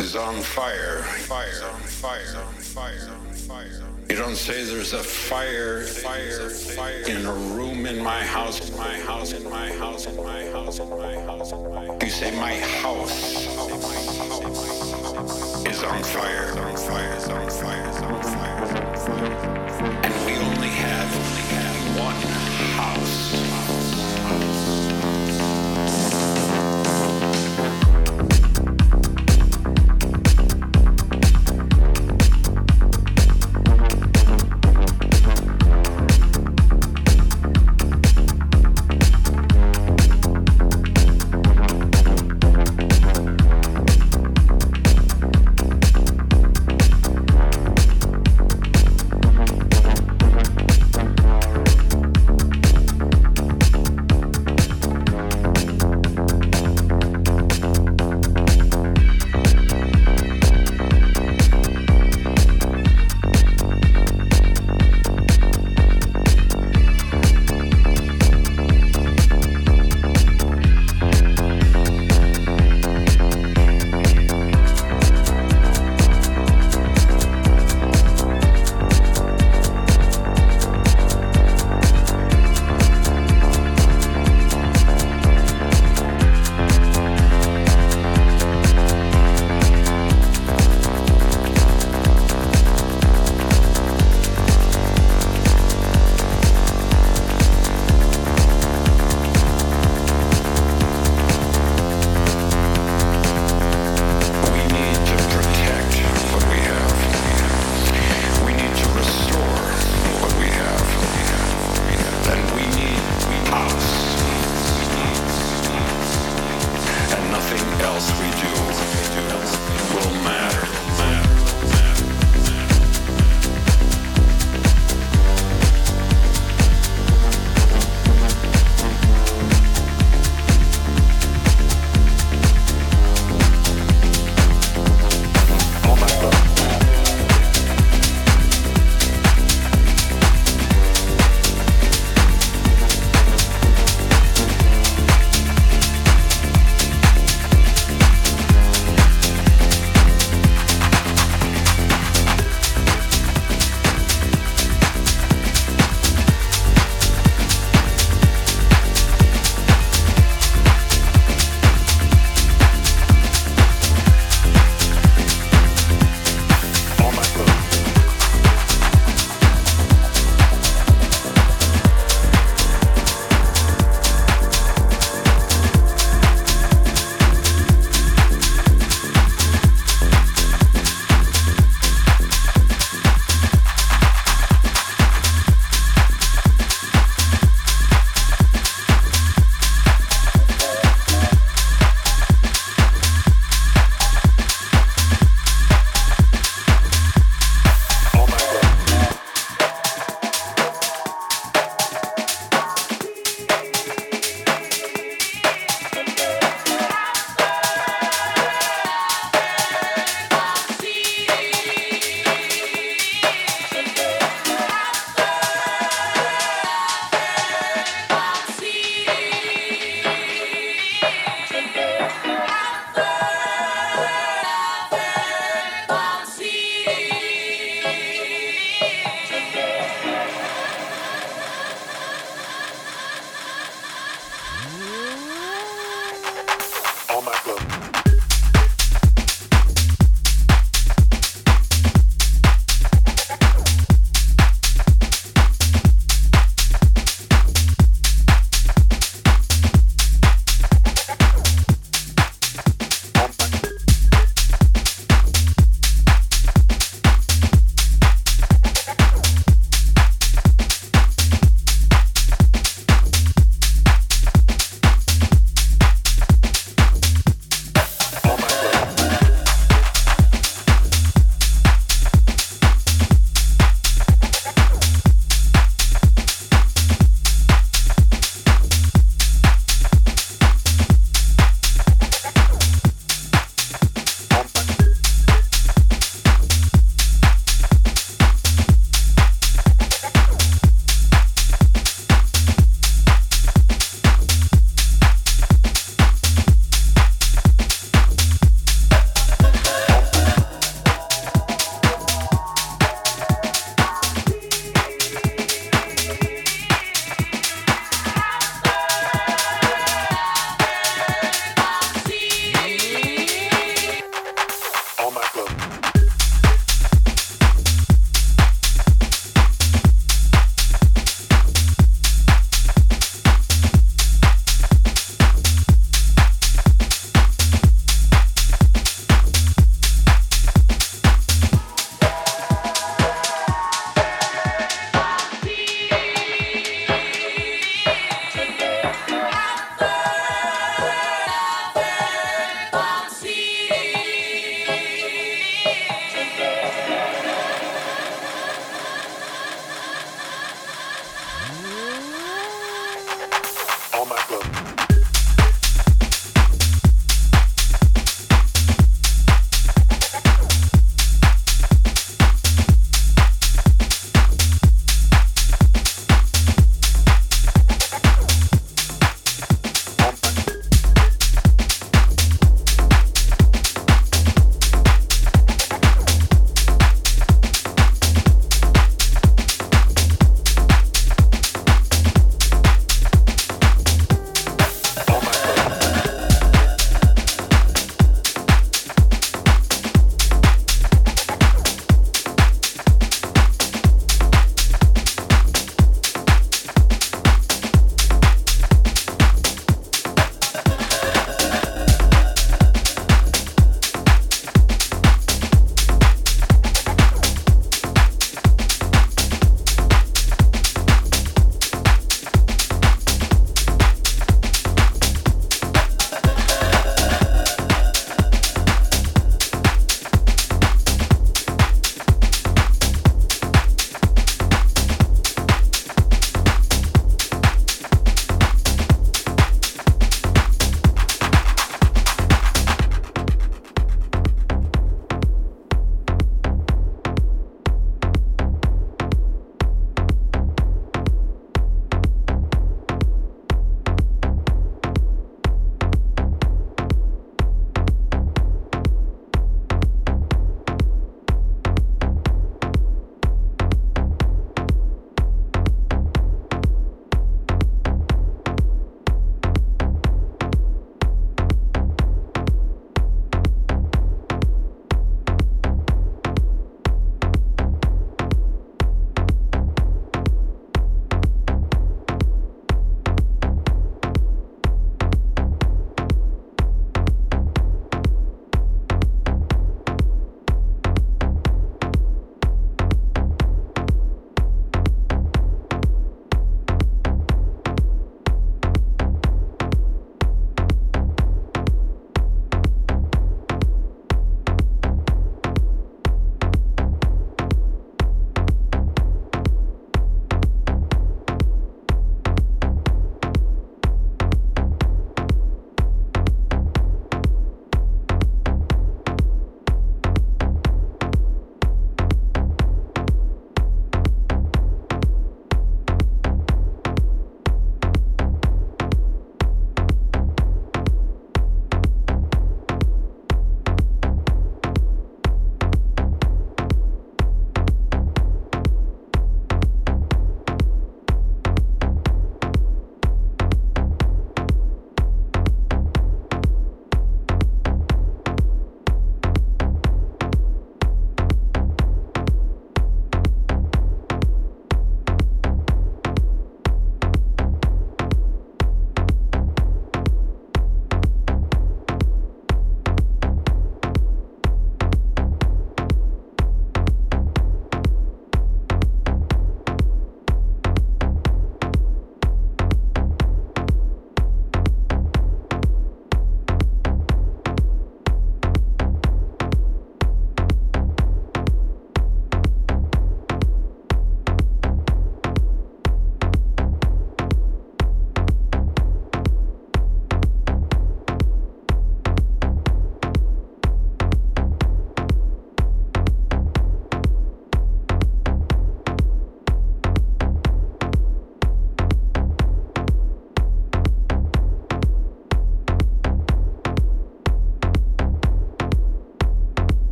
is 0.00 0.16
on 0.16 0.42
fire, 0.42 1.02
fire, 1.02 1.46
fire, 1.46 2.44
fire, 2.58 3.14
fire. 3.32 3.86
You 4.08 4.16
don't 4.16 4.36
say 4.36 4.64
there's 4.64 4.92
a 4.92 5.02
fire, 5.02 5.82
fire, 5.82 6.50
fire 6.50 7.02
in 7.08 7.26
a 7.26 7.32
room 7.32 7.86
in 7.86 8.02
my 8.02 8.22
house, 8.22 8.70
my 8.76 8.98
house, 9.00 9.32
in 9.32 9.44
my 9.50 9.72
house, 9.72 10.06
in 10.06 10.16
my 10.16 10.44
house, 10.50 10.78
in 10.78 10.88
my 10.90 11.14
house, 11.20 11.52
in 11.52 11.72
my 11.72 11.84
house. 11.84 12.02
You 12.04 12.10
say 12.10 12.30
my 12.38 12.54
house 12.54 13.46
is 15.66 15.82
on 15.82 16.02
fire, 16.04 16.50
on 16.58 16.76
fire, 16.76 17.16
on 17.32 17.50
fire, 17.50 17.88
on 18.04 18.22
fire. 18.22 19.35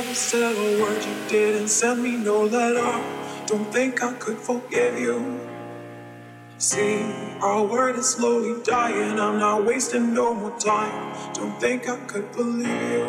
Never 0.00 0.14
said 0.14 0.56
a 0.56 0.80
word, 0.80 1.04
you 1.04 1.14
didn't 1.28 1.68
send 1.68 2.02
me 2.02 2.16
no 2.16 2.44
letter. 2.44 2.92
Don't 3.44 3.70
think 3.70 4.02
I 4.02 4.14
could 4.14 4.38
forgive 4.38 4.98
you. 4.98 5.38
See, 6.56 7.02
our 7.42 7.64
word 7.66 7.96
is 7.96 8.08
slowly 8.08 8.62
dying. 8.62 9.20
I'm 9.20 9.38
not 9.38 9.66
wasting 9.66 10.14
no 10.14 10.32
more 10.32 10.58
time. 10.58 11.34
Don't 11.34 11.60
think 11.60 11.86
I 11.86 11.98
could 12.06 12.32
believe 12.32 12.82
you. 12.94 13.08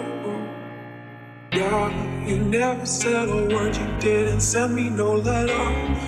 Yeah, 1.53 2.25
you 2.27 2.39
never 2.39 2.85
said 2.85 3.29
a 3.29 3.47
word, 3.55 3.77
you 3.77 3.87
didn't 4.01 4.41
send 4.41 4.75
me 4.75 4.89
no 4.89 5.15
letter. 5.15 5.63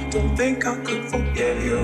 Don't 0.10 0.36
think 0.36 0.66
I 0.66 0.76
could 0.84 1.06
forgive 1.10 1.64
you. 1.64 1.82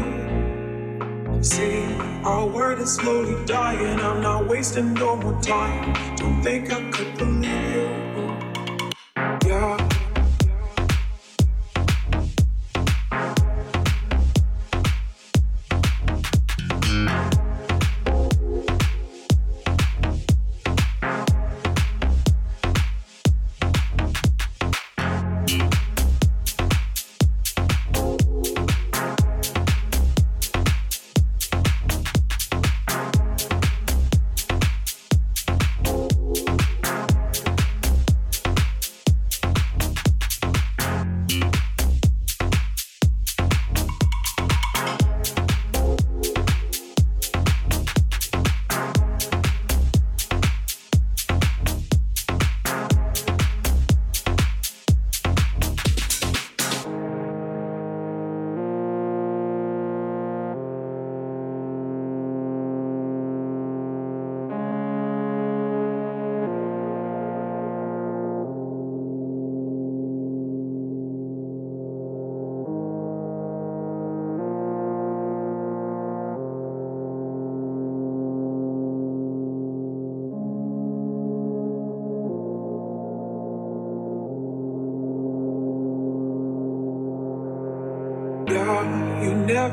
See, 1.41 1.85
our 2.25 2.45
word 2.45 2.79
is 2.79 2.95
slowly 2.95 3.45
dying. 3.45 3.97
I'm 4.01 4.21
not 4.21 4.45
wasting 4.49 4.93
no 4.93 5.15
more 5.15 5.41
time. 5.41 5.93
Don't 6.17 6.43
think 6.43 6.69
I 6.73 6.81
could 6.91 7.17
believe 7.17 7.75
you. 7.75 7.98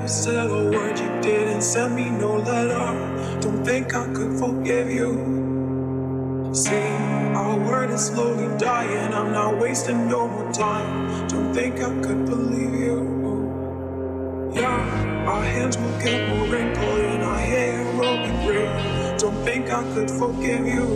Never 0.06 0.22
said 0.22 0.50
a 0.50 0.70
word, 0.70 0.98
you 1.00 1.20
didn't 1.20 1.62
send 1.62 1.96
me 1.96 2.08
no 2.10 2.36
letter. 2.36 3.40
Don't 3.40 3.64
think 3.64 3.92
I 3.92 4.06
could 4.14 4.38
forgive 4.38 4.88
you. 4.88 6.50
See, 6.54 6.90
our 7.34 7.58
word 7.58 7.90
is 7.90 8.06
slowly 8.06 8.56
dying. 8.56 9.12
I'm 9.12 9.32
not 9.32 9.58
wasting 9.58 10.08
no 10.08 10.28
more 10.28 10.52
time. 10.52 11.26
Don't 11.26 11.52
think 11.52 11.80
I 11.80 11.90
could 12.02 12.24
believe 12.24 12.74
you. 12.86 12.98
Yeah, 14.54 15.26
our 15.26 15.42
hands 15.42 15.76
will 15.76 15.98
get 15.98 16.28
more 16.28 16.46
wrinkled 16.46 17.00
and 17.00 17.24
our 17.24 17.38
hair 17.38 17.84
will 17.96 18.18
be 18.22 18.46
gray. 18.46 19.16
Don't 19.18 19.44
think 19.44 19.70
I 19.70 19.82
could 19.92 20.10
forgive 20.10 20.66
you. 20.66 20.86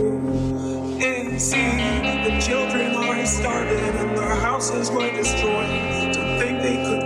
And 1.03 1.41
see, 1.41 1.71
the 2.27 2.39
children 2.39 2.95
are 2.95 3.25
starving 3.25 3.77
and 3.77 4.17
their 4.17 4.35
houses 4.35 4.89
were 4.89 5.11
destroyed. 5.11 6.13
Don't 6.13 6.39
think 6.39 6.61
they 6.61 6.77
could 6.85 7.00